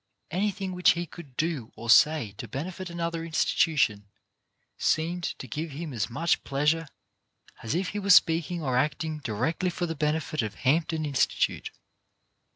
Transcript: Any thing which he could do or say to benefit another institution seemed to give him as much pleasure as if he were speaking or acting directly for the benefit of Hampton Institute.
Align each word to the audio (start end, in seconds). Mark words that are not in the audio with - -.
Any 0.31 0.49
thing 0.49 0.71
which 0.73 0.93
he 0.93 1.05
could 1.05 1.37
do 1.37 1.71
or 1.75 1.87
say 1.87 2.31
to 2.39 2.47
benefit 2.47 2.89
another 2.89 3.23
institution 3.23 4.07
seemed 4.75 5.21
to 5.37 5.47
give 5.47 5.69
him 5.73 5.93
as 5.93 6.09
much 6.09 6.43
pleasure 6.43 6.87
as 7.61 7.75
if 7.75 7.89
he 7.89 7.99
were 7.99 8.09
speaking 8.09 8.63
or 8.63 8.75
acting 8.75 9.19
directly 9.19 9.69
for 9.69 9.85
the 9.85 9.93
benefit 9.93 10.41
of 10.41 10.55
Hampton 10.55 11.05
Institute. 11.05 11.69